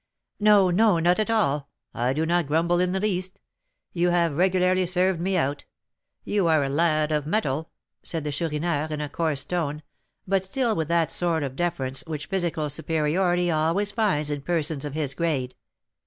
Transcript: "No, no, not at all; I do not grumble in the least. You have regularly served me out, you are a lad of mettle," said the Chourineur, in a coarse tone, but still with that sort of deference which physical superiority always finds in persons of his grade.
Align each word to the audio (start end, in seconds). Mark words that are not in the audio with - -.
"No, 0.39 0.71
no, 0.71 0.97
not 0.97 1.19
at 1.19 1.29
all; 1.29 1.69
I 1.93 2.11
do 2.13 2.25
not 2.25 2.47
grumble 2.47 2.79
in 2.79 2.91
the 2.91 2.99
least. 2.99 3.39
You 3.93 4.09
have 4.09 4.35
regularly 4.35 4.87
served 4.87 5.21
me 5.21 5.37
out, 5.37 5.65
you 6.23 6.47
are 6.47 6.63
a 6.63 6.69
lad 6.69 7.11
of 7.11 7.27
mettle," 7.27 7.69
said 8.01 8.23
the 8.23 8.31
Chourineur, 8.31 8.87
in 8.89 8.99
a 8.99 9.09
coarse 9.09 9.43
tone, 9.43 9.83
but 10.27 10.41
still 10.41 10.75
with 10.75 10.87
that 10.87 11.11
sort 11.11 11.43
of 11.43 11.55
deference 11.55 12.03
which 12.07 12.25
physical 12.25 12.67
superiority 12.67 13.51
always 13.51 13.91
finds 13.91 14.31
in 14.31 14.41
persons 14.41 14.85
of 14.85 14.95
his 14.95 15.13
grade. 15.13 15.53